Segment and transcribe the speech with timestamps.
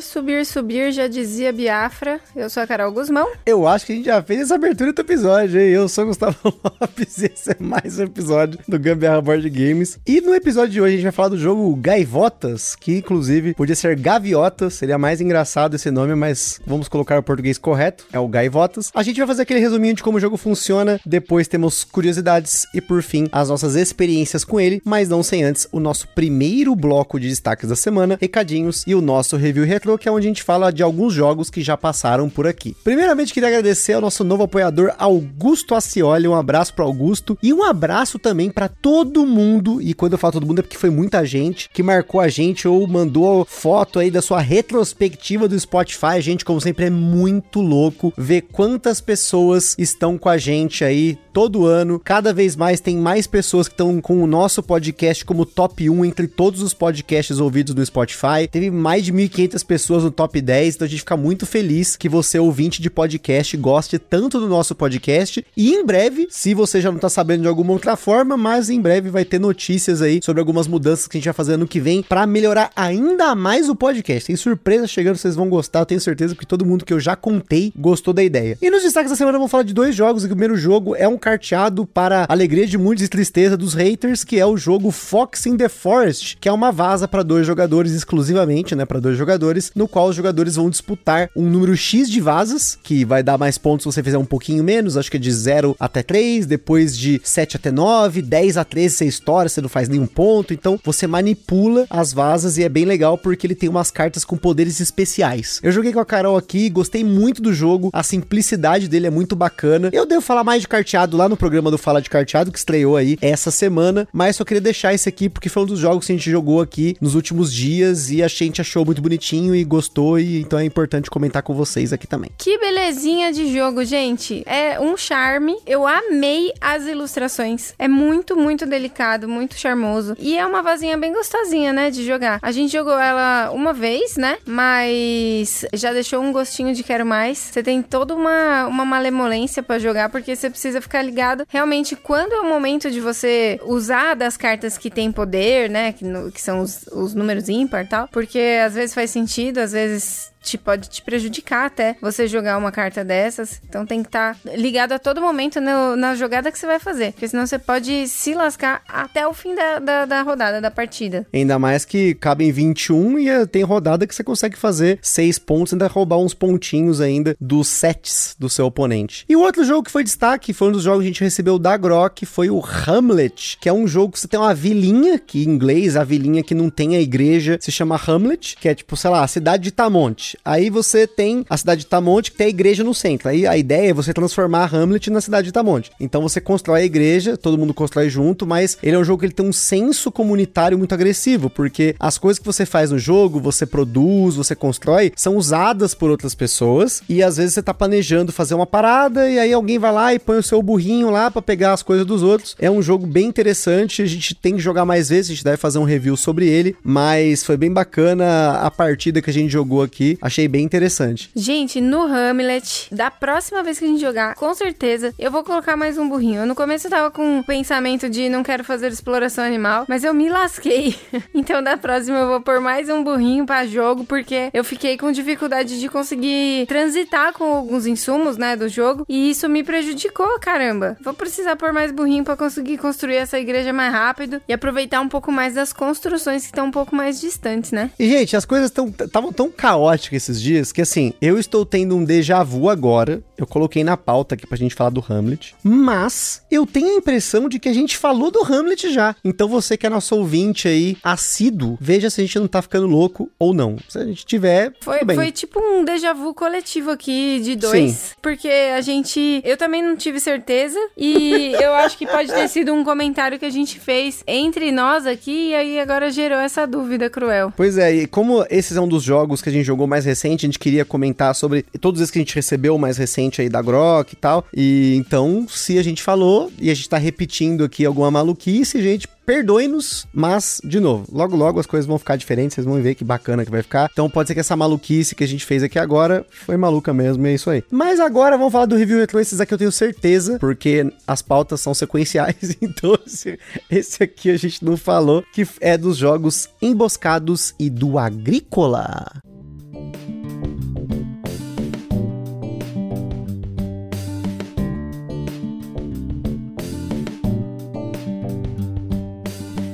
[0.00, 2.20] Subir, subir, já dizia Biafra.
[2.34, 3.28] Eu sou a Carol Guzmão.
[3.44, 5.68] Eu acho que a gente já fez essa abertura do episódio, hein?
[5.68, 6.36] Eu sou o Gustavo
[6.80, 9.98] Lopes e esse é mais um episódio do Gambiarra Board Games.
[10.06, 13.74] E no episódio de hoje a gente vai falar do jogo Gaivotas, que inclusive podia
[13.74, 18.28] ser Gaviotas, seria mais engraçado esse nome, mas vamos colocar o português correto, é o
[18.28, 18.90] Gaivotas.
[18.94, 22.80] A gente vai fazer aquele resuminho de como o jogo funciona, depois temos curiosidades e
[22.80, 27.18] por fim as nossas experiências com ele, mas não sem antes o nosso primeiro bloco
[27.18, 30.42] de destaques da semana, recadinhos e o nosso review retro, que é onde a gente
[30.42, 32.76] fala de alguns jogos que já passaram por aqui.
[32.82, 36.26] Primeiramente, queria agradecer ao nosso novo apoiador, Augusto Acioli.
[36.26, 39.80] Um abraço para Augusto e um abraço também para todo mundo.
[39.80, 42.66] E quando eu falo todo mundo é porque foi muita gente que marcou a gente
[42.66, 46.20] ou mandou foto aí da sua retrospectiva do Spotify.
[46.20, 51.66] Gente, como sempre, é muito louco ver quantas pessoas estão com a gente aí todo
[51.66, 52.00] ano.
[52.02, 56.04] Cada vez mais tem mais pessoas que estão com o nosso podcast como top 1
[56.04, 58.48] entre todos os podcasts ouvidos no Spotify.
[58.50, 62.08] Teve mais de 1.500 pessoas no top 10, então a gente fica muito feliz que
[62.08, 65.44] você, ouvinte de podcast, goste tanto do nosso podcast.
[65.56, 68.80] E em breve, se você já não tá sabendo de alguma outra forma, mas em
[68.80, 71.80] breve vai ter notícias aí sobre algumas mudanças que a gente vai fazer ano que
[71.80, 74.26] vem para melhorar ainda mais o podcast.
[74.26, 77.72] Tem surpresa chegando, vocês vão gostar, tenho certeza que todo mundo que eu já contei
[77.76, 78.56] gostou da ideia.
[78.60, 80.24] E nos destaques da semana vamos falar de dois jogos.
[80.24, 84.38] O primeiro jogo é um carteado para alegria de muitos e tristeza dos haters, que
[84.38, 88.74] é o jogo Fox in the Forest, que é uma vaza para dois jogadores exclusivamente
[88.74, 92.78] né, para dois jogadores, no qual os jogadores vão disputar um número X de vasas,
[92.82, 95.32] que vai dar mais pontos se você fizer um pouquinho menos, acho que é de
[95.32, 99.68] 0 até 3, depois de 7 até 9, 10 a 13 você estoura, você não
[99.68, 103.68] faz nenhum ponto, então você manipula as vasas e é bem legal porque ele tem
[103.68, 105.60] umas cartas com poderes especiais.
[105.62, 109.36] Eu joguei com a Carol aqui, gostei muito do jogo, a simplicidade dele é muito
[109.36, 109.90] bacana.
[109.92, 112.96] Eu devo falar mais de carteado lá no programa do Fala de Carteado, que estreou
[112.96, 116.12] aí essa semana, mas só queria deixar esse aqui porque foi um dos jogos que
[116.12, 120.18] a gente jogou aqui nos últimos dias e a gente achou muito bonitinho e gostou,
[120.18, 122.30] e então é importante comentar com vocês aqui também.
[122.38, 124.42] Que belezinha de jogo, gente.
[124.46, 125.56] É um charme.
[125.66, 127.74] Eu amei as ilustrações.
[127.78, 130.16] É muito, muito delicado, muito charmoso.
[130.18, 132.38] E é uma vasinha bem gostosinha, né, de jogar.
[132.42, 134.38] A gente jogou ela uma vez, né?
[134.46, 137.38] Mas já deixou um gostinho de quero mais.
[137.38, 142.32] Você tem toda uma, uma malemolência para jogar, porque você precisa ficar ligado realmente quando
[142.32, 145.92] é o momento de você usar das cartas que tem poder, né?
[145.92, 148.08] Que, no, que são os, os números ímpar e tal.
[148.08, 152.70] Porque às vezes faz sentido, às vezes te pode te prejudicar até você jogar uma
[152.70, 153.60] carta dessas.
[153.68, 156.78] Então tem que estar tá ligado a todo momento no, na jogada que você vai
[156.78, 157.12] fazer.
[157.12, 161.26] Porque senão você pode se lascar até o fim da, da, da rodada, da partida.
[161.32, 165.86] Ainda mais que cabem 21 e tem rodada que você consegue fazer 6 pontos ainda
[165.86, 169.24] roubar uns pontinhos ainda dos sets do seu oponente.
[169.28, 171.58] E o outro jogo que foi destaque, foi um dos jogos que a gente recebeu
[171.58, 175.44] da Grok, foi o Hamlet, que é um jogo que você tem uma vilinha, que
[175.44, 178.96] em inglês a vilinha que não tem a igreja se chama Hamlet, que é tipo,
[178.96, 180.35] sei lá, a cidade de Tamonte.
[180.44, 183.28] Aí você tem a cidade de Tamonte, que tem a igreja no centro.
[183.28, 185.90] Aí a ideia é você transformar Hamlet na cidade de Tamonte.
[186.00, 189.26] Então você constrói a igreja, todo mundo constrói junto, mas ele é um jogo que
[189.26, 193.40] ele tem um senso comunitário muito agressivo, porque as coisas que você faz no jogo,
[193.40, 198.32] você produz, você constrói, são usadas por outras pessoas e às vezes você tá planejando
[198.32, 201.42] fazer uma parada e aí alguém vai lá e põe o seu burrinho lá para
[201.42, 202.56] pegar as coisas dos outros.
[202.58, 205.56] É um jogo bem interessante, a gente tem que jogar mais vezes, a gente deve
[205.56, 209.82] fazer um review sobre ele, mas foi bem bacana a partida que a gente jogou
[209.82, 210.18] aqui.
[210.26, 211.30] Achei bem interessante.
[211.36, 215.76] Gente, no Hamlet, da próxima vez que a gente jogar, com certeza, eu vou colocar
[215.76, 216.44] mais um burrinho.
[216.44, 220.12] No começo eu tava com o pensamento de não quero fazer exploração animal, mas eu
[220.12, 220.96] me lasquei.
[221.32, 225.12] então da próxima eu vou pôr mais um burrinho para jogo, porque eu fiquei com
[225.12, 230.96] dificuldade de conseguir transitar com alguns insumos, né, do jogo, e isso me prejudicou, caramba.
[231.02, 235.08] Vou precisar pôr mais burrinho para conseguir construir essa igreja mais rápido e aproveitar um
[235.08, 237.92] pouco mais das construções que estão um pouco mais distantes, né?
[237.96, 242.04] E gente, as coisas estavam tão caóticas esses dias que assim, eu estou tendo um
[242.04, 243.22] déjà vu agora.
[243.36, 247.48] Eu coloquei na pauta aqui pra gente falar do Hamlet, mas eu tenho a impressão
[247.48, 249.14] de que a gente falou do Hamlet já.
[249.24, 252.86] Então você que é nosso ouvinte aí, assíduo, veja se a gente não tá ficando
[252.86, 253.76] louco ou não.
[253.88, 258.14] Se a gente tiver, foi, foi tipo um déjà vu coletivo aqui de dois, Sim.
[258.22, 262.72] porque a gente, eu também não tive certeza e eu acho que pode ter sido
[262.72, 267.08] um comentário que a gente fez entre nós aqui e aí agora gerou essa dúvida
[267.08, 267.52] cruel.
[267.56, 270.46] Pois é, e como esse é um dos jogos que a gente jogou mais recente,
[270.46, 273.62] a gente queria comentar sobre todos esses que a gente recebeu mais recente aí da
[273.62, 274.44] Grok e tal.
[274.54, 279.08] E então, se a gente falou e a gente tá repetindo aqui alguma maluquice, gente,
[279.26, 283.04] perdoe-nos, mas, de novo, logo logo as coisas vão ficar diferentes, vocês vão ver que
[283.04, 283.90] bacana que vai ficar.
[283.92, 287.26] Então pode ser que essa maluquice que a gente fez aqui agora foi maluca mesmo,
[287.26, 287.64] e é isso aí.
[287.70, 291.60] Mas agora vamos falar do review retro, esses aqui eu tenho certeza, porque as pautas
[291.60, 293.38] são sequenciais, então esse,
[293.68, 299.25] esse aqui a gente não falou, que é dos jogos Emboscados e do Agrícola.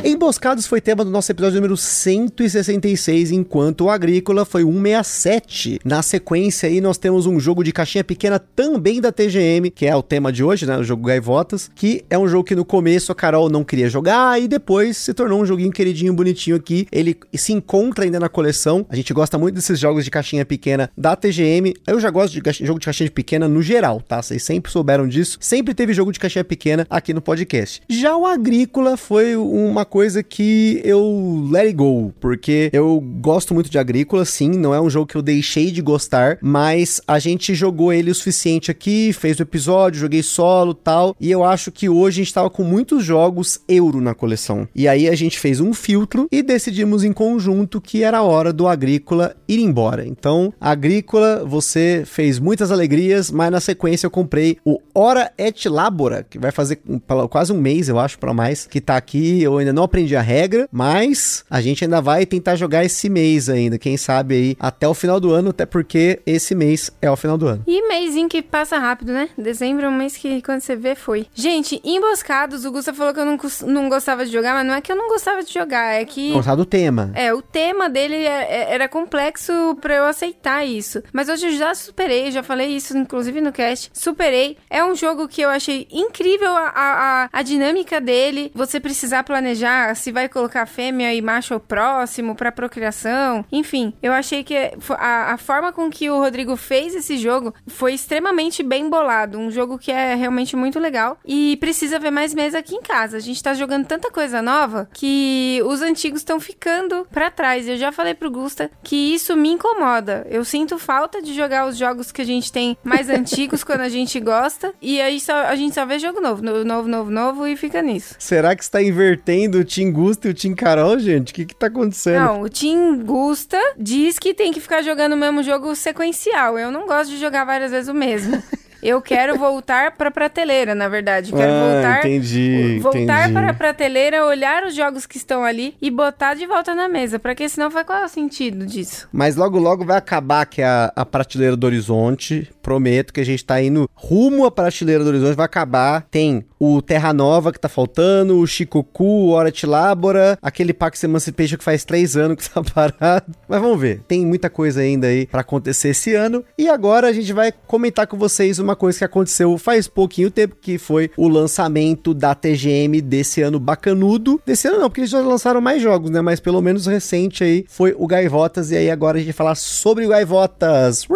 [0.05, 5.79] Emboscados foi tema do nosso episódio número 166, enquanto o Agrícola foi 167.
[5.85, 9.95] Na sequência aí nós temos um jogo de caixinha pequena também da TGM, que é
[9.95, 13.13] o tema de hoje, né, o jogo Gaivotas, que é um jogo que no começo
[13.13, 16.89] a Carol não queria jogar e depois se tornou um joguinho queridinho, bonitinho aqui.
[16.91, 18.85] Ele se encontra ainda na coleção.
[18.89, 21.75] A gente gosta muito desses jogos de caixinha pequena da TGM.
[21.87, 24.21] Eu já gosto de jogo de caixinha pequena no geral, tá?
[24.21, 25.39] Vocês sempre souberam disso.
[25.41, 27.81] Sempre teve jogo de caixinha pequena aqui no podcast.
[27.89, 33.69] Já o Agrícola foi uma coisa que eu let it go, porque eu gosto muito
[33.69, 37.55] de Agrícola, sim, não é um jogo que eu deixei de gostar, mas a gente
[37.55, 41.91] jogou ele o suficiente aqui, fez o episódio, joguei solo tal, e eu acho que
[41.91, 44.67] hoje a gente tava com muitos jogos euro na coleção.
[44.75, 48.67] E aí a gente fez um filtro e decidimos em conjunto que era hora do
[48.67, 50.07] Agrícola ir embora.
[50.07, 56.23] Então, Agrícola, você fez muitas alegrias, mas na sequência eu comprei o Hora et Labora,
[56.23, 56.81] que vai fazer
[57.29, 60.15] quase um mês, eu acho, para mais, que tá aqui, eu ainda não não aprendi
[60.15, 63.79] a regra, mas a gente ainda vai tentar jogar esse mês ainda.
[63.79, 67.37] Quem sabe aí até o final do ano, até porque esse mês é o final
[67.37, 67.65] do ano.
[67.67, 69.29] E mêsinho que passa rápido, né?
[69.37, 71.27] Dezembro é um mês que quando você vê foi.
[71.35, 74.81] Gente, emboscados, o Gusta falou que eu não, não gostava de jogar, mas não é
[74.81, 76.33] que eu não gostava de jogar, é que.
[76.33, 77.11] Gostava do tema.
[77.15, 81.03] É, o tema dele é, é, era complexo para eu aceitar isso.
[81.13, 83.91] Mas hoje eu já superei, já falei isso inclusive no cast.
[83.93, 84.57] Superei.
[84.71, 88.53] É um jogo que eu achei incrível a, a, a dinâmica dele.
[88.55, 93.45] Você precisar planejar se vai colocar fêmea e macho próximo para procriação.
[93.51, 94.55] Enfim, eu achei que
[94.99, 99.39] a, a, forma com que o Rodrigo fez esse jogo foi extremamente bem bolado.
[99.39, 103.17] Um jogo que é realmente muito legal e precisa ver mais meses aqui em casa.
[103.17, 107.69] A gente tá jogando tanta coisa nova que os antigos estão ficando para trás.
[107.69, 110.27] Eu já falei pro Gusta que isso me incomoda.
[110.29, 113.89] Eu sinto falta de jogar os jogos que a gente tem mais antigos quando a
[113.89, 117.57] gente gosta e aí só, a gente só vê jogo novo, novo, novo, novo e
[117.57, 118.15] fica nisso.
[118.19, 121.33] Será que está invertendo o Tim Gusta e o Tim Carol, gente?
[121.33, 122.25] O que que tá acontecendo?
[122.25, 126.59] Não, o Tim Gusta diz que tem que ficar jogando o mesmo jogo sequencial.
[126.59, 128.43] Eu não gosto de jogar várias vezes o mesmo.
[128.83, 131.31] Eu quero voltar para a prateleira, na verdade.
[131.31, 133.33] Quero ah, voltar, entendi, voltar entendi.
[133.33, 137.17] para a prateleira, olhar os jogos que estão ali e botar de volta na mesa,
[137.17, 139.09] porque senão vai qual é o sentido disso?
[139.13, 142.51] Mas logo logo vai acabar que a, a prateleira do horizonte.
[142.63, 146.07] Prometo que a gente tá indo rumo à prateleira do horizonte, vai acabar.
[146.11, 151.57] Tem o Terra Nova que tá faltando, o Shikoku, o Orat Labora, aquele Pax Emancipation
[151.57, 153.35] que faz três anos que tá parado.
[153.49, 156.45] Mas vamos ver, tem muita coisa ainda aí para acontecer esse ano.
[156.57, 160.57] E agora a gente vai comentar com vocês uma coisa que aconteceu faz pouquinho tempo,
[160.61, 164.41] que foi o lançamento da TGM desse ano bacanudo.
[164.47, 166.21] Desse ano não, porque eles já lançaram mais jogos, né?
[166.21, 168.71] Mas pelo menos recente aí foi o Gaivotas.
[168.71, 171.07] E aí agora a gente vai falar sobre o Gaivotas.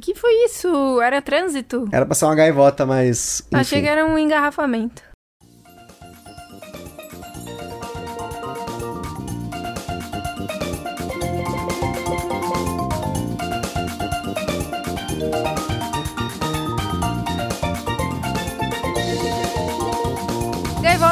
[0.00, 1.00] Que foi isso?
[1.00, 1.88] Era trânsito?
[1.92, 3.42] Era pra ser uma gaivota, mas.
[3.48, 3.56] Enfim.
[3.56, 5.02] Achei que era um engarrafamento.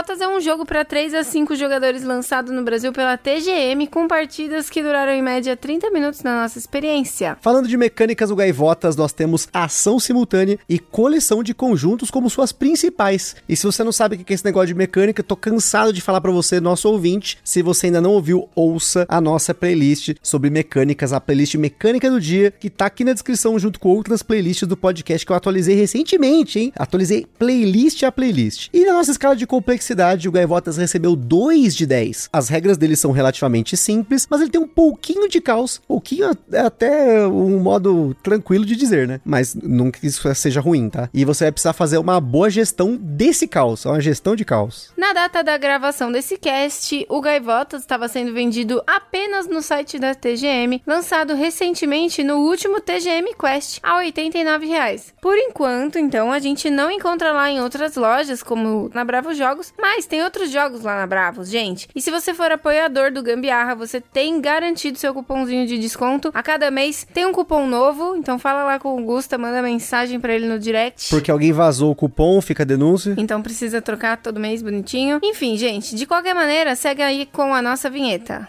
[0.06, 4.06] Gaivotas é um jogo para 3 a 5 jogadores lançado no Brasil pela TGM, com
[4.06, 7.36] partidas que duraram em média 30 minutos na nossa experiência.
[7.40, 12.52] Falando de mecânicas do Gaivotas, nós temos ação simultânea e coleção de conjuntos como suas
[12.52, 13.34] principais.
[13.48, 16.00] E se você não sabe o que é esse negócio de mecânica, tô cansado de
[16.00, 17.38] falar para você, nosso ouvinte.
[17.42, 22.20] Se você ainda não ouviu, ouça a nossa playlist sobre mecânicas, a playlist Mecânica do
[22.20, 25.74] Dia, que tá aqui na descrição junto com outras playlists do podcast que eu atualizei
[25.74, 26.72] recentemente, hein?
[26.76, 28.68] Atualizei playlist a playlist.
[28.72, 32.28] E na nossa escala de complexidade complexidade, o Gaivotas recebeu 2 de 10.
[32.32, 36.60] As regras dele são relativamente simples, mas ele tem um pouquinho de caos, pouquinho é
[36.60, 39.20] até um modo tranquilo de dizer, né?
[39.24, 41.08] Mas nunca que isso seja ruim, tá?
[41.14, 44.92] E você vai precisar fazer uma boa gestão desse caos, uma gestão de caos.
[44.96, 50.14] Na data da gravação desse cast, o Gaivotas estava sendo vendido apenas no site da
[50.14, 55.14] TGM, lançado recentemente no último TGM Quest, a R$ 89,00.
[55.20, 59.46] Por enquanto, então, a gente não encontra lá em outras lojas, como na Bravo Jogos,
[59.46, 61.86] jogos, Mas tem outros jogos lá na Bravos, gente.
[61.94, 66.32] E se você for apoiador do Gambiarra, você tem garantido seu cupomzinho de desconto.
[66.34, 70.18] A cada mês tem um cupom novo, então fala lá com o Gusta, manda mensagem
[70.18, 71.08] para ele no direct.
[71.08, 73.14] Porque alguém vazou o cupom, fica a denúncia.
[73.16, 75.20] Então precisa trocar todo mês bonitinho.
[75.22, 78.48] Enfim, gente, de qualquer maneira, segue aí com a nossa vinheta.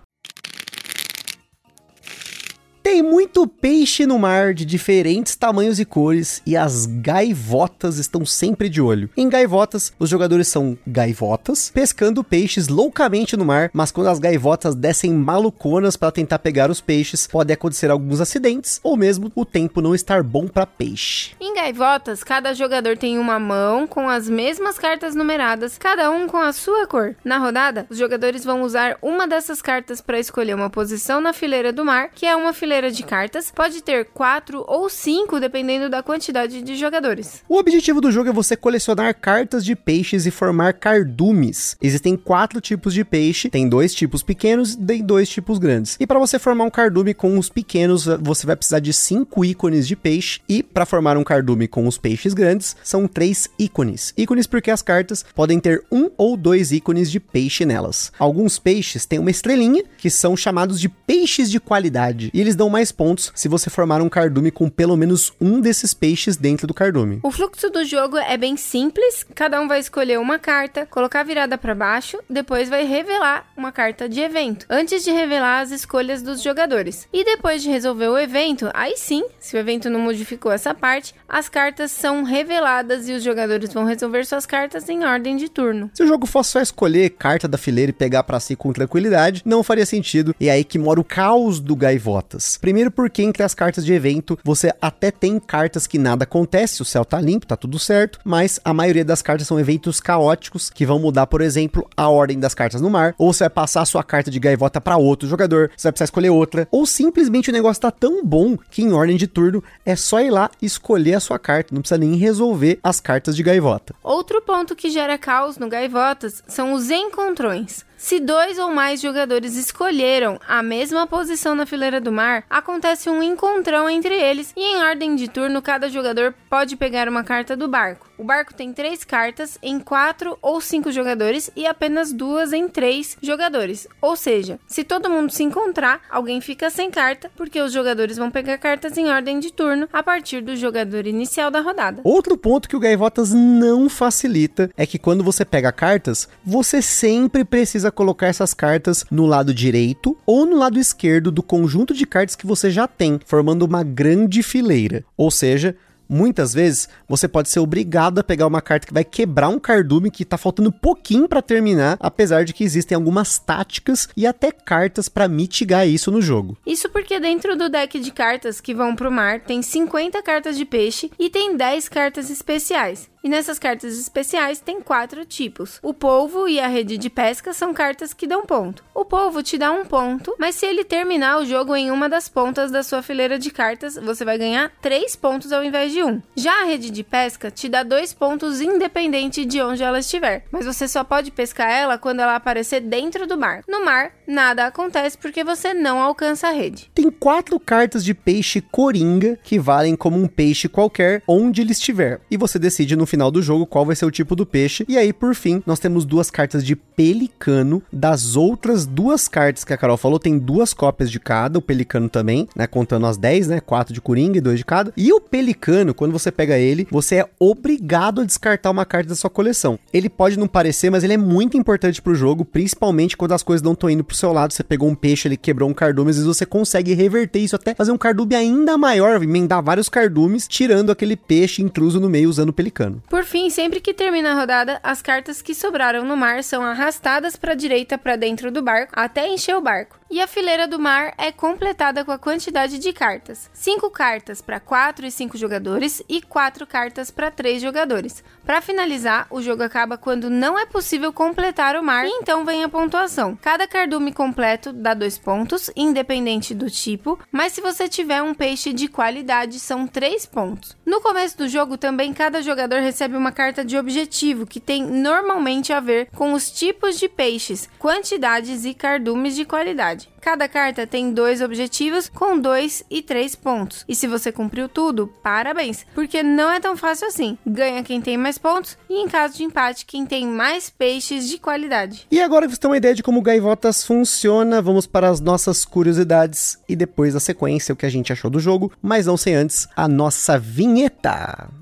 [2.91, 8.67] Tem muito peixe no mar de diferentes tamanhos e cores e as gaivotas estão sempre
[8.67, 9.09] de olho.
[9.15, 14.75] Em gaivotas, os jogadores são gaivotas, pescando peixes loucamente no mar, mas quando as gaivotas
[14.75, 19.79] descem maluconas para tentar pegar os peixes, pode acontecer alguns acidentes ou mesmo o tempo
[19.79, 21.31] não estar bom para peixe.
[21.39, 26.39] Em gaivotas, cada jogador tem uma mão com as mesmas cartas numeradas, cada um com
[26.39, 27.15] a sua cor.
[27.23, 31.71] Na rodada, os jogadores vão usar uma dessas cartas para escolher uma posição na fileira
[31.71, 36.01] do mar, que é uma fileira de cartas, pode ter quatro ou cinco, dependendo da
[36.01, 37.43] quantidade de jogadores.
[37.47, 41.75] O objetivo do jogo é você colecionar cartas de peixes e formar cardumes.
[41.81, 45.97] Existem quatro tipos de peixe, tem dois tipos pequenos e dois tipos grandes.
[45.99, 49.87] E para você formar um cardume com os pequenos, você vai precisar de cinco ícones
[49.87, 50.39] de peixe.
[50.47, 54.13] E para formar um cardume com os peixes grandes, são três ícones.
[54.17, 58.11] Ícones porque as cartas podem ter um ou dois ícones de peixe nelas.
[58.17, 62.29] Alguns peixes têm uma estrelinha, que são chamados de peixes de qualidade.
[62.33, 65.95] E eles dão mais pontos se você formar um cardume com pelo menos um desses
[65.95, 67.19] peixes dentro do cardume.
[67.23, 71.57] O fluxo do jogo é bem simples, cada um vai escolher uma carta, colocar virada
[71.57, 76.43] para baixo, depois vai revelar uma carta de evento, antes de revelar as escolhas dos
[76.43, 77.07] jogadores.
[77.11, 81.15] E depois de resolver o evento, aí sim, se o evento não modificou essa parte,
[81.27, 85.89] as cartas são reveladas e os jogadores vão resolver suas cartas em ordem de turno.
[85.95, 89.41] Se o jogo fosse só escolher carta da fileira e pegar para si com tranquilidade,
[89.43, 90.35] não faria sentido.
[90.39, 92.50] E é aí que mora o caos do Gaivotas.
[92.57, 96.85] Primeiro porque entre as cartas de evento, você até tem cartas que nada acontece, o
[96.85, 100.85] céu tá limpo, tá tudo certo, mas a maioria das cartas são eventos caóticos que
[100.85, 103.85] vão mudar, por exemplo, a ordem das cartas no mar, ou você vai passar a
[103.85, 107.53] sua carta de gaivota para outro jogador, você vai precisar escolher outra, ou simplesmente o
[107.53, 111.19] negócio tá tão bom que em ordem de turno é só ir lá escolher a
[111.19, 113.95] sua carta, não precisa nem resolver as cartas de gaivota.
[114.03, 117.85] Outro ponto que gera caos no gaivotas são os encontrões.
[118.01, 123.21] Se dois ou mais jogadores escolheram a mesma posição na fileira do mar, acontece um
[123.21, 127.67] encontrão entre eles e em ordem de turno cada jogador pode pegar uma carta do
[127.67, 128.10] barco.
[128.21, 133.17] O barco tem três cartas em quatro ou cinco jogadores e apenas duas em três
[133.19, 133.87] jogadores.
[133.99, 138.29] Ou seja, se todo mundo se encontrar, alguém fica sem carta, porque os jogadores vão
[138.29, 142.01] pegar cartas em ordem de turno a partir do jogador inicial da rodada.
[142.03, 147.43] Outro ponto que o Gaivotas não facilita é que quando você pega cartas, você sempre
[147.43, 152.35] precisa colocar essas cartas no lado direito ou no lado esquerdo do conjunto de cartas
[152.35, 155.03] que você já tem, formando uma grande fileira.
[155.17, 155.75] Ou seja,
[156.11, 160.11] muitas vezes você pode ser obrigado a pegar uma carta que vai quebrar um cardume
[160.11, 165.07] que tá faltando pouquinho para terminar, apesar de que existem algumas táticas e até cartas
[165.07, 166.57] para mitigar isso no jogo.
[166.67, 170.65] Isso porque dentro do deck de cartas que vão pro mar tem 50 cartas de
[170.65, 173.09] peixe e tem 10 cartas especiais.
[173.23, 175.79] E nessas cartas especiais tem quatro tipos.
[175.83, 178.83] O polvo e a rede de pesca são cartas que dão ponto.
[178.95, 182.27] O polvo te dá um ponto, mas se ele terminar o jogo em uma das
[182.27, 186.19] pontas da sua fileira de cartas, você vai ganhar três pontos ao invés de um.
[186.35, 190.65] Já a rede de pesca te dá dois pontos independente de onde ela estiver, mas
[190.65, 193.63] você só pode pescar ela quando ela aparecer dentro do mar.
[193.67, 196.89] No mar, nada acontece porque você não alcança a rede.
[196.95, 202.19] Tem quatro cartas de peixe coringa que valem como um peixe qualquer onde ele estiver,
[202.31, 204.85] e você decide no final do jogo qual vai ser o tipo do peixe.
[204.87, 207.83] E aí, por fim, nós temos duas cartas de pelicano.
[207.91, 212.09] Das outras duas cartas que a Carol falou, tem duas cópias de cada, o pelicano
[212.09, 212.65] também, né?
[212.65, 213.59] Contando as 10, né?
[213.59, 214.93] Quatro de coringa e dois de cada.
[214.95, 219.15] E o pelicano, quando você pega ele, você é obrigado a descartar uma carta da
[219.15, 219.77] sua coleção.
[219.93, 223.61] Ele pode não parecer, mas ele é muito importante pro jogo, principalmente quando as coisas
[223.61, 224.53] não estão indo pro seu lado.
[224.53, 227.75] Você pegou um peixe, ele quebrou um cardume, às vezes você consegue reverter isso até
[227.75, 232.49] fazer um cardume ainda maior, emendar vários cardumes, tirando aquele peixe intruso no meio usando
[232.49, 233.00] o pelicano.
[233.09, 237.35] Por fim, sempre que termina a rodada, as cartas que sobraram no mar são arrastadas
[237.35, 239.99] para a direita para dentro do barco até encher o barco.
[240.11, 244.59] E a fileira do mar é completada com a quantidade de cartas: 5 cartas para
[244.59, 248.21] 4 e 5 jogadores e 4 cartas para 3 jogadores.
[248.45, 252.61] Para finalizar, o jogo acaba quando não é possível completar o mar, e então vem
[252.61, 253.37] a pontuação.
[253.41, 258.73] Cada cardume completo dá 2 pontos, independente do tipo, mas se você tiver um peixe
[258.73, 260.75] de qualidade, são 3 pontos.
[260.85, 265.71] No começo do jogo, também cada jogador recebe uma carta de objetivo que tem normalmente
[265.71, 270.09] a ver com os tipos de peixes, quantidades e cardumes de qualidade.
[270.19, 273.85] Cada carta tem dois objetivos com dois e três pontos.
[273.87, 277.37] E se você cumpriu tudo, parabéns, porque não é tão fácil assim.
[277.47, 281.39] Ganha quem tem mais pontos e em caso de empate, quem tem mais peixes de
[281.39, 282.05] qualidade.
[282.11, 285.63] E agora que você tem uma ideia de como Gaivotas funciona, vamos para as nossas
[285.63, 289.33] curiosidades e depois a sequência, o que a gente achou do jogo, mas não sem
[289.33, 291.60] antes a nossa vinheta.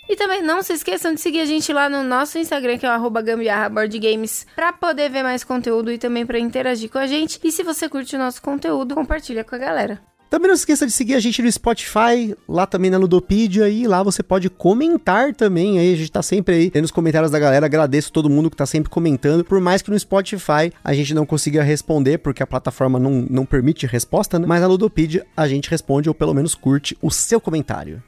[0.09, 2.89] E também não se esqueçam de seguir a gente lá no nosso Instagram, que é
[2.89, 6.97] o arroba gambiarra board games, pra poder ver mais conteúdo e também para interagir com
[6.97, 7.39] a gente.
[7.43, 10.01] E se você curte o nosso conteúdo, compartilha com a galera.
[10.29, 13.87] Também não se esqueça de seguir a gente no Spotify, lá também na Ludopedia, e
[13.87, 15.79] lá você pode comentar também.
[15.79, 17.65] Aí a gente tá sempre aí nos comentários da galera.
[17.65, 19.43] Agradeço todo mundo que tá sempre comentando.
[19.43, 23.45] Por mais que no Spotify a gente não consiga responder, porque a plataforma não, não
[23.45, 24.45] permite resposta, né?
[24.45, 28.03] Mas na Ludopedia a gente responde ou pelo menos curte o seu comentário.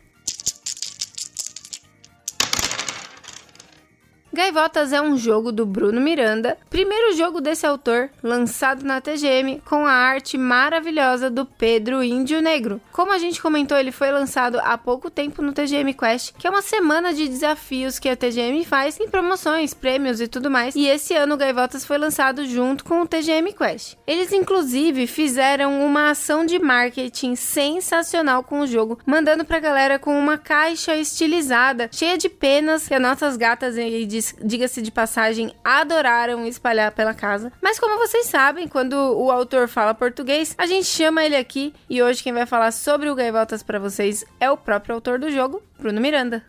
[4.31, 9.87] Gaivotas é um jogo do Bruno Miranda, primeiro jogo desse autor, lançado na TGM com
[9.87, 12.79] a arte maravilhosa do Pedro Índio Negro.
[12.91, 16.49] Como a gente comentou, ele foi lançado há pouco tempo no TGM Quest, que é
[16.49, 20.75] uma semana de desafios que a TGM faz em promoções, prêmios e tudo mais.
[20.75, 23.97] E esse ano o Gaivotas foi lançado junto com o TGM Quest.
[24.05, 30.17] Eles inclusive fizeram uma ação de marketing sensacional com o jogo, mandando pra galera com
[30.17, 36.45] uma caixa estilizada, cheia de penas que as nossas gatas de diga-se de passagem, adoraram
[36.45, 37.51] espalhar pela casa.
[37.61, 42.01] Mas como vocês sabem, quando o autor fala português, a gente chama ele aqui e
[42.01, 45.61] hoje quem vai falar sobre o Gaivotas para vocês é o próprio autor do jogo,
[45.79, 46.43] Bruno Miranda.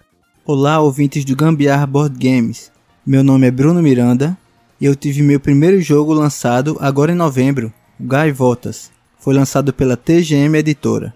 [0.45, 2.73] Olá, ouvintes do Gambiarra Board Games.
[3.07, 4.37] Meu nome é Bruno Miranda
[4.81, 8.91] e eu tive meu primeiro jogo lançado agora em novembro, Gaivotas.
[9.19, 11.15] Foi lançado pela TGM Editora.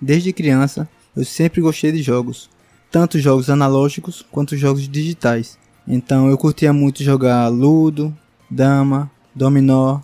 [0.00, 2.48] Desde criança, eu sempre gostei de jogos,
[2.90, 5.58] tanto jogos analógicos quanto jogos digitais.
[5.86, 8.16] Então eu curtia muito jogar Ludo,
[8.50, 10.00] Dama, Dominó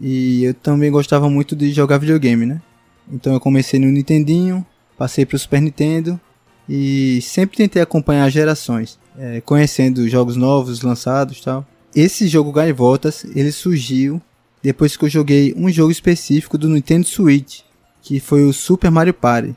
[0.00, 2.60] e eu também gostava muito de jogar videogame, né?
[3.10, 4.64] Então eu comecei no Nintendinho,
[4.96, 6.18] passei para o Super Nintendo
[6.68, 11.66] e sempre tentei acompanhar gerações, é, conhecendo jogos novos lançados tal.
[11.94, 14.20] Esse jogo Gaivotas, ele surgiu
[14.62, 17.60] depois que eu joguei um jogo específico do Nintendo Switch,
[18.02, 19.54] que foi o Super Mario Party.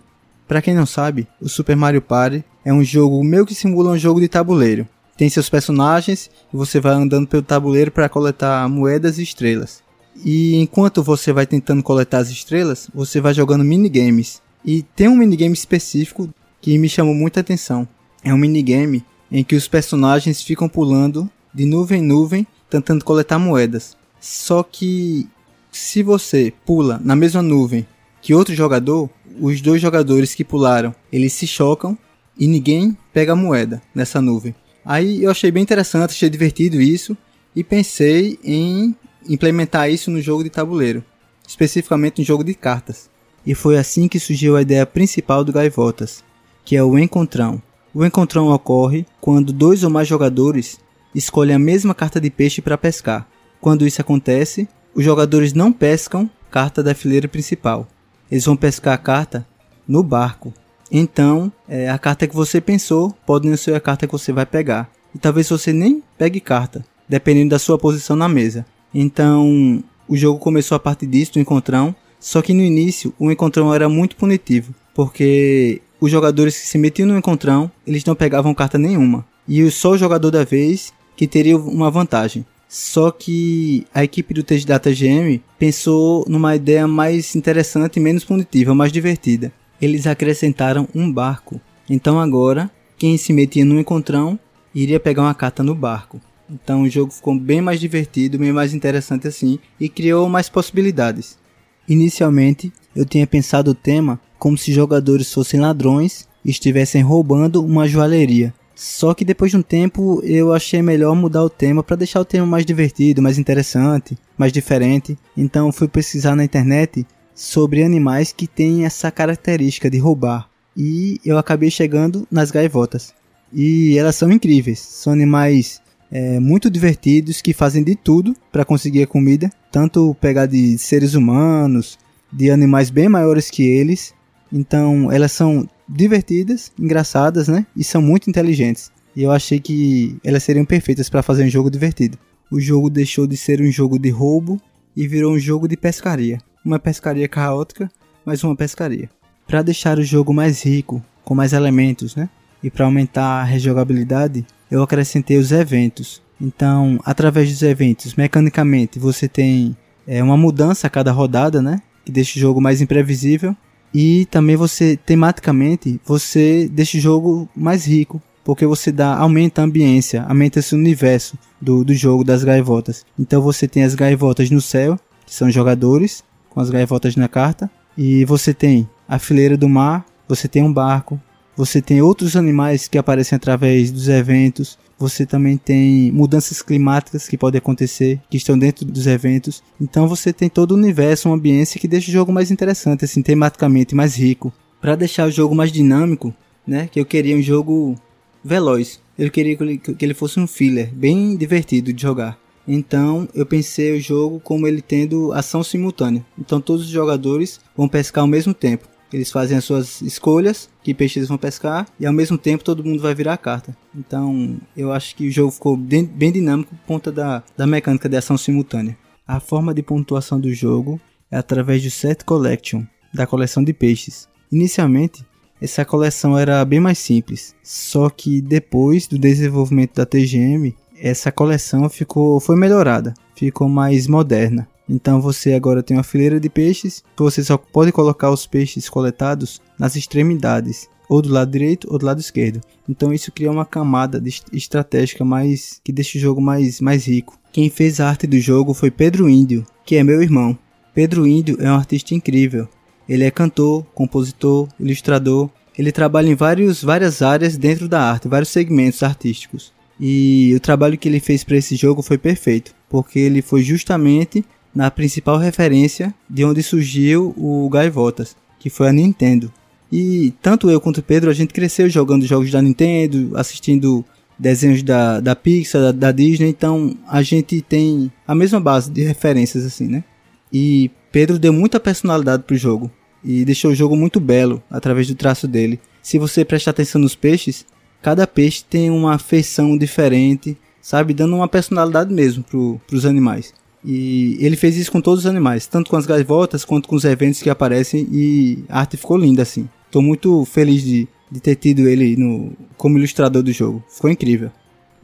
[0.47, 3.97] Para quem não sabe, o Super Mario Party é um jogo meio que simula um
[3.97, 9.17] jogo de tabuleiro tem seus personagens e você vai andando pelo tabuleiro para coletar moedas
[9.17, 9.83] e estrelas.
[10.23, 14.41] E enquanto você vai tentando coletar as estrelas, você vai jogando minigames.
[14.63, 16.29] E tem um minigame específico
[16.61, 17.87] que me chamou muita atenção.
[18.23, 23.37] É um minigame em que os personagens ficam pulando de nuvem em nuvem tentando coletar
[23.37, 23.97] moedas.
[24.19, 25.27] Só que
[25.71, 27.85] se você pula na mesma nuvem
[28.21, 31.97] que outro jogador, os dois jogadores que pularam, eles se chocam
[32.37, 34.55] e ninguém pega a moeda nessa nuvem.
[34.85, 37.15] Aí eu achei bem interessante, achei divertido isso
[37.55, 38.95] e pensei em
[39.27, 41.03] implementar isso no jogo de tabuleiro,
[41.47, 43.09] especificamente no jogo de cartas.
[43.45, 46.23] E foi assim que surgiu a ideia principal do Gaivotas,
[46.65, 47.61] que é o encontrão.
[47.93, 50.79] O encontrão ocorre quando dois ou mais jogadores
[51.13, 53.27] escolhem a mesma carta de peixe para pescar.
[53.61, 57.87] Quando isso acontece, os jogadores não pescam carta da fileira principal.
[58.31, 59.45] Eles vão pescar a carta
[59.87, 60.53] no barco,
[60.95, 64.45] então, é, a carta que você pensou pode não ser a carta que você vai
[64.45, 64.87] pegar.
[65.15, 68.63] E talvez você nem pegue carta, dependendo da sua posição na mesa.
[68.93, 73.73] Então, o jogo começou a partir disso, do encontrão, só que no início o encontrão
[73.73, 78.77] era muito punitivo, porque os jogadores que se metiam no encontrão, eles não pegavam carta
[78.77, 79.25] nenhuma.
[79.47, 82.45] E só o jogador da vez que teria uma vantagem.
[82.69, 88.73] Só que a equipe do da TGM pensou numa ideia mais interessante e menos punitiva,
[88.73, 89.51] mais divertida.
[89.83, 91.59] Eles acrescentaram um barco.
[91.89, 94.39] Então agora, quem se metia no encontrão
[94.73, 96.21] iria pegar uma carta no barco.
[96.49, 101.37] Então o jogo ficou bem mais divertido, bem mais interessante assim e criou mais possibilidades.
[101.85, 107.85] Inicialmente, eu tinha pensado o tema como se jogadores fossem ladrões e estivessem roubando uma
[107.85, 108.53] joalheria.
[108.73, 112.25] Só que depois de um tempo eu achei melhor mudar o tema para deixar o
[112.25, 115.17] tema mais divertido, mais interessante, mais diferente.
[115.35, 120.49] Então fui pesquisar na internet sobre animais que têm essa característica de roubar.
[120.75, 123.13] E eu acabei chegando nas gaivotas.
[123.51, 124.79] E elas são incríveis.
[124.79, 130.45] São animais é, muito divertidos que fazem de tudo para conseguir a comida, tanto pegar
[130.45, 131.97] de seres humanos,
[132.31, 134.13] de animais bem maiores que eles.
[134.51, 137.65] Então elas são divertidas, engraçadas, né?
[137.75, 138.91] E são muito inteligentes.
[139.15, 142.17] E eu achei que elas seriam perfeitas para fazer um jogo divertido.
[142.51, 144.59] O jogo deixou de ser um jogo de roubo
[144.95, 146.39] e virou um jogo de pescaria.
[146.65, 147.91] Uma pescaria caótica,
[148.25, 149.09] mas uma pescaria.
[149.45, 152.29] Para deixar o jogo mais rico, com mais elementos, né?
[152.63, 156.21] E para aumentar a rejogabilidade, eu acrescentei os eventos.
[156.39, 159.75] Então, através dos eventos, mecanicamente, você tem
[160.07, 161.81] é, uma mudança a cada rodada, né?
[162.05, 163.55] Que deixa o jogo mais imprevisível
[163.93, 168.21] e também você, tematicamente, você deixa o jogo mais rico.
[168.43, 173.05] Porque você dá, aumenta a ambiência, aumenta esse universo do, do jogo das gaivotas.
[173.17, 177.69] Então você tem as gaivotas no céu, que são jogadores, com as gaivotas na carta.
[177.97, 181.19] E você tem a fileira do mar, você tem um barco,
[181.55, 187.37] você tem outros animais que aparecem através dos eventos, você também tem mudanças climáticas que
[187.37, 189.61] podem acontecer, que estão dentro dos eventos.
[189.79, 193.21] Então você tem todo o universo, uma ambiência que deixa o jogo mais interessante, assim,
[193.21, 194.53] tematicamente mais rico.
[194.81, 196.33] Para deixar o jogo mais dinâmico,
[196.65, 197.95] né, que eu queria um jogo
[198.43, 198.99] veloz.
[199.17, 202.37] Eu queria que ele fosse um filler, bem divertido de jogar.
[202.67, 206.25] Então eu pensei o jogo como ele tendo ação simultânea.
[206.37, 208.87] Então todos os jogadores vão pescar ao mesmo tempo.
[209.11, 212.83] Eles fazem as suas escolhas, que peixe eles vão pescar, e ao mesmo tempo todo
[212.83, 213.77] mundo vai virar a carta.
[213.95, 218.17] Então, eu acho que o jogo ficou bem dinâmico por conta da, da mecânica de
[218.17, 218.97] ação simultânea.
[219.27, 220.99] A forma de pontuação do jogo
[221.29, 224.27] é através do Set Collection, da coleção de peixes.
[224.51, 225.23] Inicialmente,
[225.61, 231.89] essa coleção era bem mais simples, só que depois do desenvolvimento da TGM, essa coleção
[231.89, 234.65] ficou foi melhorada, ficou mais moderna.
[234.87, 239.61] Então você agora tem uma fileira de peixes, você só pode colocar os peixes coletados
[239.77, 242.61] nas extremidades, ou do lado direito ou do lado esquerdo.
[242.87, 247.37] Então isso cria uma camada estratégica mais que deixa o jogo mais, mais rico.
[247.51, 250.57] Quem fez a arte do jogo foi Pedro Índio, que é meu irmão.
[250.93, 252.65] Pedro Índio é um artista incrível.
[253.09, 255.49] Ele é cantor, compositor, ilustrador.
[255.77, 259.72] Ele trabalha em vários, várias áreas dentro da arte, vários segmentos artísticos.
[259.99, 264.43] E o trabalho que ele fez para esse jogo foi perfeito, porque ele foi justamente
[264.73, 269.51] na principal referência de onde surgiu o Gaivotas, que foi a Nintendo.
[269.91, 274.03] E tanto eu quanto o Pedro, a gente cresceu jogando jogos da Nintendo, assistindo
[274.37, 279.03] desenhos da, da Pixar, da, da Disney, então a gente tem a mesma base de
[279.03, 280.03] referências assim, né?
[280.51, 282.91] E Pedro deu muita personalidade pro jogo
[283.23, 285.79] e deixou o jogo muito belo através do traço dele.
[286.01, 287.65] Se você prestar atenção nos peixes,
[288.03, 293.53] cada peixe tem uma feição diferente, sabe, dando uma personalidade mesmo pro, pros animais.
[293.83, 297.05] E ele fez isso com todos os animais, tanto com as gaivotas quanto com os
[297.05, 299.69] eventos que aparecem e a arte ficou linda assim.
[299.89, 304.51] Tô muito feliz de, de ter tido ele no, como ilustrador do jogo, ficou incrível.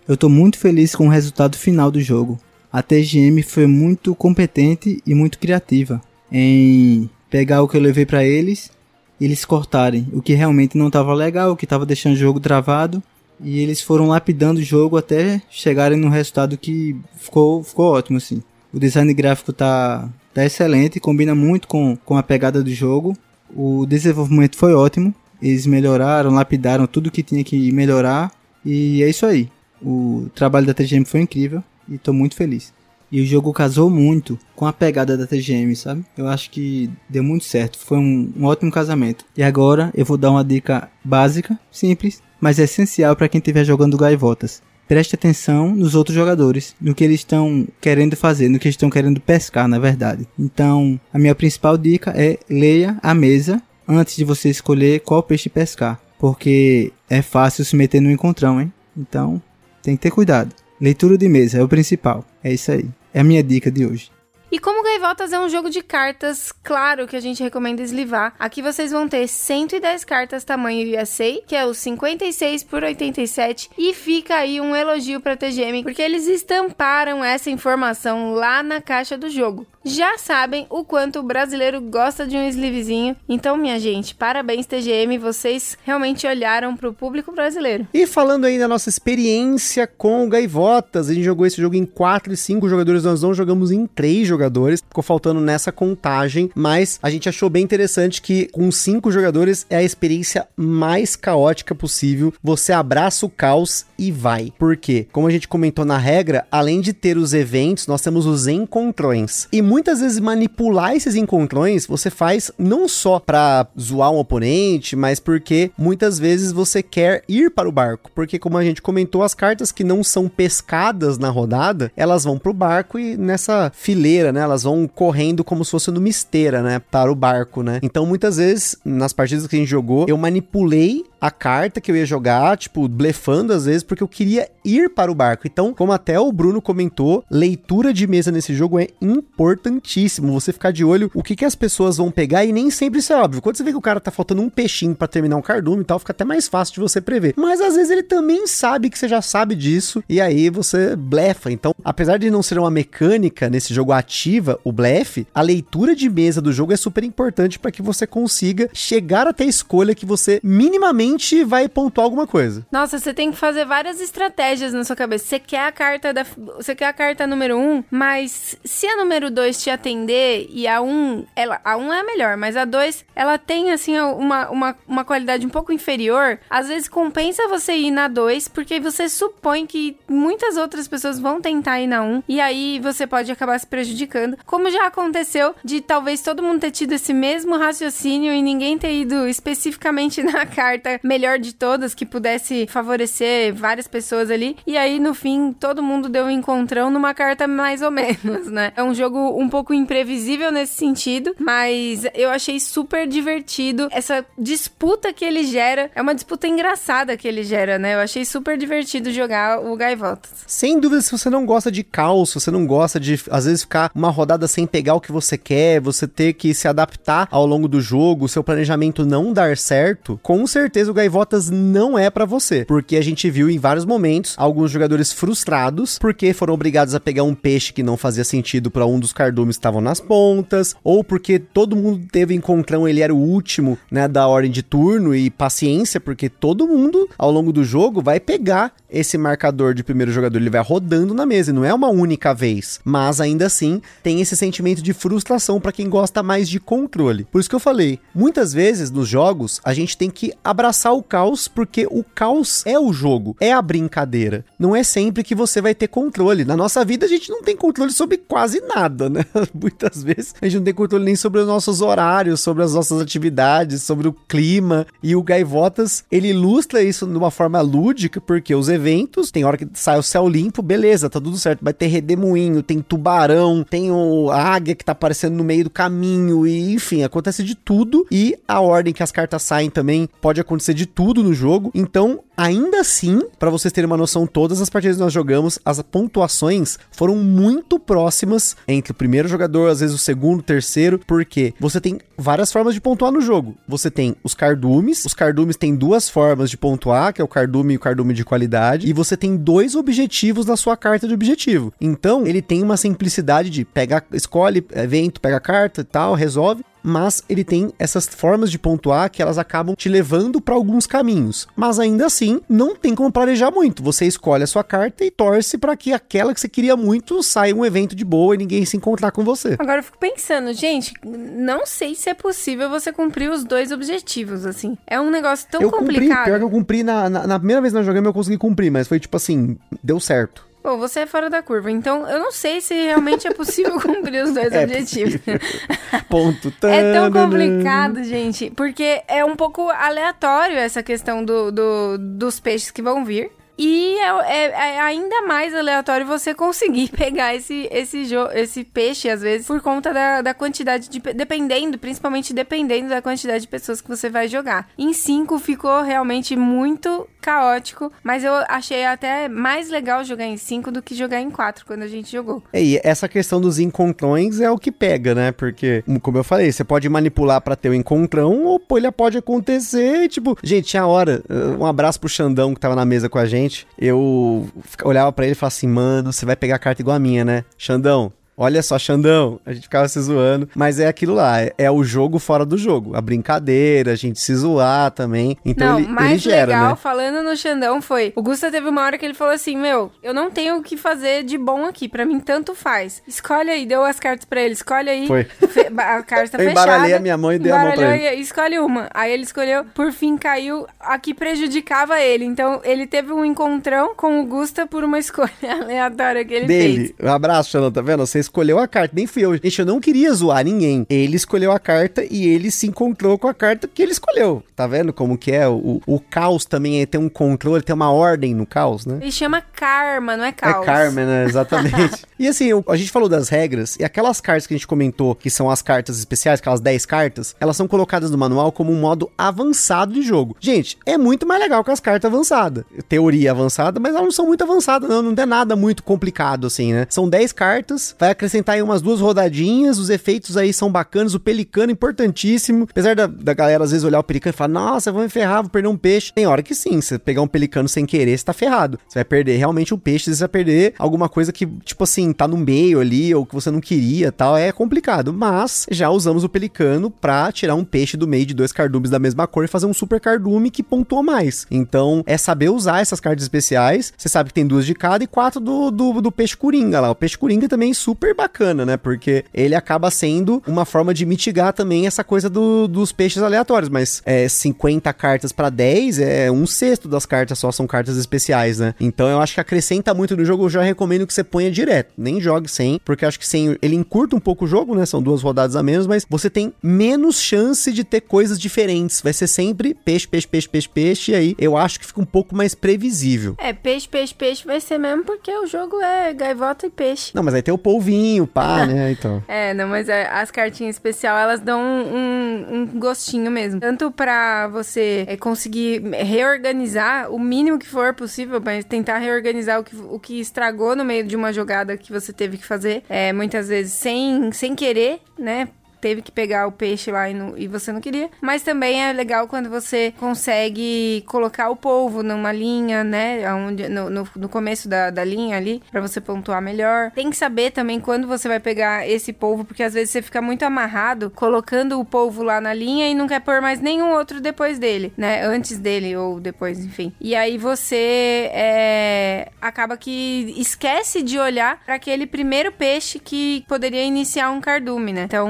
[0.05, 2.37] Eu tô muito feliz com o resultado final do jogo.
[2.71, 8.25] A TGM foi muito competente e muito criativa em pegar o que eu levei para
[8.25, 8.71] eles
[9.19, 13.01] eles cortarem o que realmente não estava legal, o que estava deixando o jogo travado
[13.41, 18.43] e eles foram lapidando o jogo até chegarem no resultado que ficou, ficou ótimo assim.
[18.73, 23.17] O design gráfico tá, tá excelente, combina muito com, com a pegada do jogo.
[23.55, 25.13] O desenvolvimento foi ótimo.
[25.41, 28.31] Eles melhoraram, lapidaram tudo que tinha que melhorar.
[28.63, 29.49] E é isso aí.
[29.81, 32.73] O trabalho da TGM foi incrível e estou muito feliz.
[33.11, 36.05] E o jogo casou muito com a pegada da TGM, sabe?
[36.17, 37.77] Eu acho que deu muito certo.
[37.79, 39.25] Foi um, um ótimo casamento.
[39.35, 43.97] E agora eu vou dar uma dica básica, simples, mas essencial para quem estiver jogando
[43.97, 48.73] gaivotas preste atenção nos outros jogadores, no que eles estão querendo fazer, no que eles
[48.73, 50.27] estão querendo pescar, na verdade.
[50.37, 55.47] Então, a minha principal dica é leia a mesa antes de você escolher qual peixe
[55.47, 58.73] pescar, porque é fácil se meter no encontrão, hein?
[58.97, 59.39] Então,
[59.83, 60.55] tem que ter cuidado.
[60.81, 62.25] Leitura de mesa é o principal.
[62.43, 62.89] É isso aí.
[63.13, 64.11] É a minha dica de hoje.
[64.51, 68.33] E como Gaivotas é um jogo de cartas, claro que a gente recomenda eslivar.
[68.39, 73.93] Aqui vocês vão ter 110 cartas tamanho USA, que é o 56 por 87, e
[73.93, 79.29] fica aí um elogio para TGM, porque eles estamparam essa informação lá na caixa do
[79.29, 83.15] jogo já sabem o quanto o brasileiro gosta de um sleevezinho.
[83.27, 87.87] Então, minha gente, parabéns TGM, vocês realmente olharam para o público brasileiro.
[87.93, 92.33] E falando aí da nossa experiência com Gaivotas, a gente jogou esse jogo em 4
[92.33, 94.38] e 5 jogadores, nós não jogamos em 3 jogadores,
[94.87, 99.77] ficou faltando nessa contagem, mas a gente achou bem interessante que com 5 jogadores é
[99.77, 102.33] a experiência mais caótica possível.
[102.43, 104.53] Você abraça o caos e vai.
[104.57, 105.07] Por quê?
[105.11, 109.47] Como a gente comentou na regra, além de ter os eventos, nós temos os encontrões.
[109.51, 115.19] E muitas vezes manipular esses encontrões você faz não só para zoar um oponente, mas
[115.19, 119.33] porque muitas vezes você quer ir para o barco, porque como a gente comentou, as
[119.33, 124.41] cartas que não são pescadas na rodada, elas vão pro barco e nessa fileira, né,
[124.41, 127.79] elas vão correndo como se fosse numa esteira, né, para o barco, né?
[127.81, 131.95] Então muitas vezes nas partidas que a gente jogou, eu manipulei a carta que eu
[131.95, 135.45] ia jogar, tipo, blefando às vezes, porque eu queria ir para o barco.
[135.45, 140.39] Então, como até o Bruno comentou, leitura de mesa nesse jogo é importantíssimo.
[140.39, 143.11] Você ficar de olho o que, que as pessoas vão pegar e nem sempre isso
[143.11, 143.41] é óbvio.
[143.41, 145.85] Quando você vê que o cara tá faltando um peixinho para terminar um cardume e
[145.85, 147.33] tal, fica até mais fácil de você prever.
[147.35, 151.51] Mas às vezes ele também sabe que você já sabe disso e aí você blefa.
[151.51, 156.09] Então, apesar de não ser uma mecânica nesse jogo ativa, o blefe, a leitura de
[156.09, 160.05] mesa do jogo é super importante para que você consiga chegar até a escolha que
[160.05, 162.65] você minimamente vai pontuar alguma coisa.
[162.69, 165.25] Nossa, você tem que fazer várias estratégias na sua cabeça.
[165.25, 166.25] Você quer a carta da.
[166.57, 170.67] Você quer a carta número 1, um, mas se a número 2 te atender e
[170.67, 170.89] a 1.
[170.89, 174.49] Um, ela, a 1 um é a melhor, mas a 2 ela tem assim uma,
[174.49, 176.39] uma, uma qualidade um pouco inferior.
[176.49, 181.39] Às vezes compensa você ir na 2, porque você supõe que muitas outras pessoas vão
[181.39, 182.09] tentar ir na 1.
[182.09, 184.08] Um, e aí você pode acabar se prejudicando.
[184.45, 188.93] Como já aconteceu de talvez todo mundo ter tido esse mesmo raciocínio e ninguém ter
[188.93, 194.57] ido especificamente na carta melhor de todas que pudesse favorecer várias pessoas ali.
[194.65, 198.71] E aí, no fim, todo mundo deu um encontrão numa carta mais ou menos, né?
[198.75, 203.87] É um jogo um pouco imprevisível nesse sentido, mas eu achei super divertido.
[203.91, 207.95] Essa disputa que ele gera é uma disputa engraçada que ele gera, né?
[207.95, 210.31] Eu achei super divertido jogar o Gaivotas.
[210.47, 213.61] Sem dúvida, se você não gosta de caos, se você não gosta de, às vezes,
[213.61, 217.45] ficar uma rodada sem pegar o que você quer, você ter que se adaptar ao
[217.45, 222.25] longo do jogo, seu planejamento não dar certo, com certeza o Gaivotas não é para
[222.25, 226.99] você, porque a gente viu em vários momentos alguns jogadores frustrados porque foram obrigados a
[226.99, 230.75] pegar um peixe que não fazia sentido para um dos cardumes que estavam nas pontas,
[230.83, 235.13] ou porque todo mundo teve encontrão, ele era o último, né, da ordem de turno
[235.13, 240.11] e paciência, porque todo mundo ao longo do jogo vai pegar esse marcador de primeiro
[240.11, 243.81] jogador, ele vai rodando na mesa, e não é uma única vez, mas ainda assim
[244.01, 247.25] tem esse sentimento de frustração para quem gosta mais de controle.
[247.25, 251.03] Por isso que eu falei, muitas vezes nos jogos a gente tem que abraçar o
[251.03, 254.45] caos, porque o caos é o jogo, é a brincadeira.
[254.57, 256.45] Não é sempre que você vai ter controle.
[256.45, 259.25] Na nossa vida a gente não tem controle sobre quase nada, né?
[259.53, 263.01] Muitas vezes a gente não tem controle nem sobre os nossos horários, sobre as nossas
[263.01, 264.85] atividades, sobre o clima.
[265.01, 269.57] E o Gaivotas, ele ilustra isso de uma forma lúdica, porque os eventos, tem hora
[269.57, 271.63] que sai o céu limpo, beleza, tá tudo certo.
[271.63, 275.69] Vai ter redemoinho, tem tubarão, tem o, a águia que tá aparecendo no meio do
[275.69, 278.05] caminho, e enfim, acontece de tudo.
[278.11, 281.71] E a ordem que as cartas saem também pode acontecer de tudo no jogo.
[281.73, 285.81] Então, ainda assim, para vocês terem uma noção, todas as partidas que nós jogamos, as
[285.81, 291.53] pontuações foram muito próximas entre o primeiro jogador, às vezes o segundo, o terceiro, porque
[291.59, 293.55] você tem várias formas de pontuar no jogo.
[293.67, 297.73] Você tem os cardumes, os cardumes têm duas formas de pontuar, que é o cardume
[297.73, 301.73] e o cardume de qualidade, e você tem dois objetivos na sua carta de objetivo.
[301.79, 307.23] Então, ele tem uma simplicidade de pega, escolhe evento, pega carta e tal, resolve, mas
[307.29, 311.47] ele tem essas formas de pontuar que elas acabam te levando para alguns caminhos.
[311.55, 313.83] Mas ainda assim, não tem como planejar muito.
[313.83, 317.55] Você escolhe a sua carta e torce para que aquela que você queria muito saia
[317.55, 319.55] um evento de boa e ninguém se encontrar com você.
[319.59, 324.45] Agora eu fico pensando, gente, não sei se é possível você cumprir os dois objetivos,
[324.45, 324.77] assim.
[324.87, 326.09] É um negócio tão eu complicado.
[326.09, 328.37] Cumpri, pior que eu cumpri na, na, na primeira vez que nós jogamos eu consegui
[328.37, 330.48] cumprir, mas foi tipo assim, deu certo.
[330.69, 334.23] Pô, você é fora da curva, então eu não sei se realmente é possível cumprir
[334.23, 335.19] os dois é objetivos.
[336.07, 336.53] Ponto.
[336.61, 342.69] é tão complicado, gente, porque é um pouco aleatório essa questão do, do dos peixes
[342.69, 343.31] que vão vir.
[343.61, 349.21] E é, é, é, ainda mais aleatório você conseguir pegar esse, esse, esse peixe, às
[349.21, 350.99] vezes, por conta da, da quantidade de.
[350.99, 354.69] Dependendo, principalmente dependendo da quantidade de pessoas que você vai jogar.
[354.77, 360.71] Em 5 ficou realmente muito caótico, mas eu achei até mais legal jogar em 5
[360.71, 362.43] do que jogar em 4 quando a gente jogou.
[362.51, 365.31] É, e essa questão dos encontrões é o que pega, né?
[365.31, 368.91] Porque, como eu falei, você pode manipular para ter o um encontrão ou pô, ele
[368.91, 371.23] pode acontecer tipo, gente, tinha hora.
[371.59, 373.67] Um abraço pro Xandão que tava na mesa com a gente.
[373.77, 374.47] Eu
[374.83, 377.23] olhava para ele e falava assim, mano, você vai pegar a carta igual a minha,
[377.23, 377.43] né?
[377.57, 381.69] Xandão, Olha só, Xandão, a gente ficava se zoando, mas é aquilo lá, é, é,
[381.69, 385.37] o jogo fora do jogo, a brincadeira, a gente se zoar também.
[385.43, 386.75] Então não, ele, mais ele gera, legal, né?
[386.77, 390.13] falando no Xandão foi, o Gusta teve uma hora que ele falou assim, meu, eu
[390.13, 393.03] não tenho o que fazer de bom aqui, para mim tanto faz.
[393.05, 395.05] Escolhe aí, deu as cartas para ele, escolhe aí.
[395.05, 395.27] Foi.
[395.77, 396.51] a carta eu fechada.
[396.51, 398.21] embaralhei a minha mão e dei a mão pra ele.
[398.21, 398.89] Escolhe uma.
[398.93, 402.23] Aí ele escolheu, por fim caiu a que prejudicava ele.
[402.23, 405.29] Então ele teve um encontrão com o Gusta por uma escolha
[405.61, 406.77] aleatória que ele Dele.
[406.77, 406.93] fez.
[407.01, 408.05] Um abraço, Xandão, tá vendo?
[408.05, 409.35] Você escolheu a carta, nem fui eu.
[409.35, 410.85] Gente, eu não queria zoar ninguém.
[410.89, 414.43] Ele escolheu a carta e ele se encontrou com a carta que ele escolheu.
[414.55, 415.47] Tá vendo como que é?
[415.47, 418.99] O, o caos também é ter um controle, tem uma ordem no caos, né?
[419.01, 420.63] Ele chama karma, não é caos.
[420.63, 421.25] É karma, né?
[421.29, 422.05] Exatamente.
[422.17, 425.15] e assim, eu, a gente falou das regras e aquelas cartas que a gente comentou,
[425.15, 428.79] que são as cartas especiais, aquelas 10 cartas, elas são colocadas no manual como um
[428.79, 430.35] modo avançado de jogo.
[430.39, 432.63] Gente, é muito mais legal que as cartas avançadas.
[432.87, 435.01] Teoria avançada, mas elas não são muito avançadas, não.
[435.01, 436.85] Não tem nada muito complicado, assim, né?
[436.89, 441.19] São 10 cartas, vai acrescentar aí umas duas rodadinhas, os efeitos aí são bacanas, o
[441.19, 442.67] pelicano importantíssimo.
[442.69, 445.41] Apesar da, da galera às vezes olhar o pelicano e falar, nossa, vou me ferrar,
[445.41, 446.11] vou perder um peixe.
[446.13, 448.77] Tem hora que sim, você pegar um pelicano sem querer, você tá ferrado.
[448.87, 452.27] Você vai perder realmente um peixe, você vai perder alguma coisa que, tipo assim, tá
[452.27, 455.13] no meio ali, ou que você não queria tal, é complicado.
[455.13, 458.99] Mas já usamos o pelicano pra tirar um peixe do meio de dois cardumes da
[458.99, 461.47] mesma cor e fazer um super cardume que pontuou mais.
[461.49, 463.93] Então, é saber usar essas cartas especiais.
[463.97, 466.91] Você sabe que tem duas de cada e quatro do, do, do peixe coringa lá.
[466.91, 468.77] O peixe coringa também é super bacana, né?
[468.77, 473.69] Porque ele acaba sendo uma forma de mitigar também essa coisa do, dos peixes aleatórios.
[473.69, 478.59] Mas é 50 cartas para 10 é um sexto das cartas só são cartas especiais,
[478.59, 478.73] né?
[478.79, 480.45] Então eu acho que acrescenta muito no jogo.
[480.45, 481.93] Eu já recomendo que você ponha direto.
[481.97, 484.85] Nem jogue sem, porque eu acho que sem ele encurta um pouco o jogo, né?
[484.85, 489.01] São duas rodadas a menos, mas você tem menos chance de ter coisas diferentes.
[489.01, 491.11] Vai ser sempre peixe, peixe, peixe, peixe, peixe.
[491.11, 493.35] E aí eu acho que fica um pouco mais previsível.
[493.37, 497.11] É, peixe, peixe, peixe vai ser mesmo porque o jogo é gaivota e peixe.
[497.13, 497.57] Não, mas aí tem o
[497.89, 498.91] polvinho, pá, né?
[498.91, 499.23] Então.
[499.27, 503.59] É, não, mas é, as cartinhas especial elas dão um, um, gostinho mesmo.
[503.59, 509.63] Tanto pra você é, conseguir reorganizar o mínimo que for possível, mas tentar reorganizar o
[509.63, 512.83] que, o que estragou no meio de uma jogada que você teve que fazer.
[512.89, 515.49] É, muitas vezes sem, sem querer, né?
[515.79, 518.09] Teve que pegar o peixe lá e, no, e, você não queria.
[518.21, 523.31] Mas também é legal quando você consegue colocar o polvo numa linha, né?
[523.33, 526.91] Onde, no, no, no começo da, da linha ali, para você pontuar melhor.
[526.91, 530.21] Tem que saber também quando você vai pegar esse polvo, porque às vezes você fica
[530.21, 534.21] muito amarrado colocando o polvo lá na linha e não quer pôr mais nenhum outro
[534.21, 535.25] depois dele, né?
[535.25, 536.93] Antes dele ou depois, enfim.
[536.99, 543.83] E aí você é, acaba que esquece de olhar para aquele primeiro peixe que poderia
[543.83, 545.03] iniciar um cardume, né?
[545.03, 545.29] Então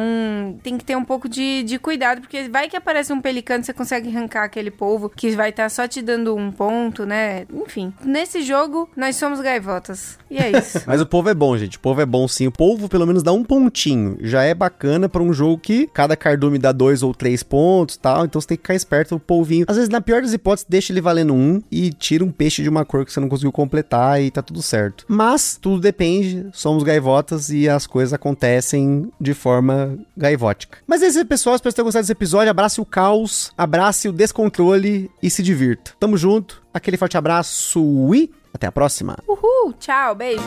[0.64, 3.74] tem que ter um pouco de, de cuidado, porque vai que aparece um pelicano, você
[3.74, 7.46] consegue arrancar aquele polvo que vai estar tá só te dando um ponto, né?
[7.54, 10.18] Enfim, nesse jogo nós somos gaivotas.
[10.30, 10.82] E é isso.
[10.88, 11.78] Mas o povo é bom, gente.
[11.78, 12.48] O povo é bom sim.
[12.48, 14.18] O povo pelo menos dá um pontinho.
[14.22, 18.26] Já é bacana para um jogo que cada cardume dá dois ou três pontos tal.
[18.26, 19.66] Então você tem que ficar esperto o polvinho.
[19.68, 22.70] Às vezes, na pior das hipóteses, deixa ele valendo um e tira um peixe de
[22.70, 25.06] uma cor que você não conseguiu completar e tá tudo certo.
[25.08, 26.48] Mas tudo depende.
[26.54, 29.98] Somos gaivotas e as coisas acontecem de forma
[30.30, 30.80] gaivótica.
[30.88, 31.56] Mas é isso aí, pessoal.
[31.56, 32.50] Espero que tenham gostado desse episódio.
[32.50, 35.92] Abrace o caos, abrace o descontrole e se divirta.
[36.00, 36.62] Tamo junto.
[36.74, 39.18] Aquele forte abraço e até a próxima.
[39.28, 40.44] Uhul, tchau, beijo.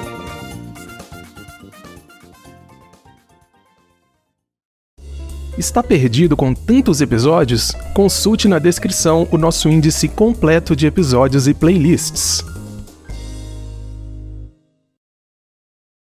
[5.59, 7.73] Está perdido com tantos episódios?
[7.93, 12.43] Consulte na descrição o nosso índice completo de episódios e playlists.